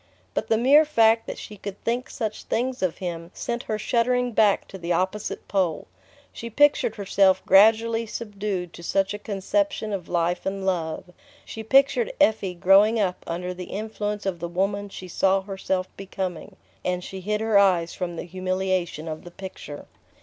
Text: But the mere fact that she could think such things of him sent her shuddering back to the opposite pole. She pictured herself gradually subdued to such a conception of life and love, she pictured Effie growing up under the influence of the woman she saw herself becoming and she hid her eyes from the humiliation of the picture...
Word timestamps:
But 0.33 0.47
the 0.47 0.57
mere 0.57 0.83
fact 0.83 1.27
that 1.27 1.37
she 1.37 1.57
could 1.57 1.79
think 1.83 2.09
such 2.09 2.45
things 2.45 2.81
of 2.81 2.97
him 2.97 3.29
sent 3.35 3.61
her 3.69 3.77
shuddering 3.77 4.31
back 4.31 4.67
to 4.69 4.79
the 4.79 4.91
opposite 4.91 5.47
pole. 5.47 5.85
She 6.33 6.49
pictured 6.49 6.95
herself 6.95 7.45
gradually 7.45 8.07
subdued 8.07 8.73
to 8.73 8.81
such 8.81 9.13
a 9.13 9.19
conception 9.19 9.93
of 9.93 10.09
life 10.09 10.43
and 10.43 10.65
love, 10.65 11.11
she 11.45 11.61
pictured 11.61 12.11
Effie 12.19 12.55
growing 12.55 12.99
up 12.99 13.23
under 13.27 13.53
the 13.53 13.65
influence 13.65 14.25
of 14.25 14.39
the 14.39 14.49
woman 14.49 14.89
she 14.89 15.07
saw 15.07 15.41
herself 15.41 15.87
becoming 15.95 16.55
and 16.83 17.03
she 17.03 17.19
hid 17.21 17.39
her 17.39 17.59
eyes 17.59 17.93
from 17.93 18.15
the 18.15 18.23
humiliation 18.23 19.07
of 19.07 19.23
the 19.23 19.29
picture... 19.29 19.85